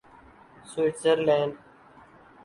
Switzer 0.71 1.17
land 1.27 1.53